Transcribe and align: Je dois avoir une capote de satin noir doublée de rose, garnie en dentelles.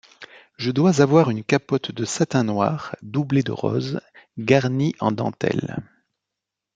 Je 0.57 0.71
dois 0.71 0.99
avoir 1.03 1.29
une 1.29 1.43
capote 1.43 1.91
de 1.91 2.05
satin 2.05 2.43
noir 2.45 2.95
doublée 3.03 3.43
de 3.43 3.51
rose, 3.51 4.01
garnie 4.39 4.95
en 4.99 5.11
dentelles. 5.11 5.77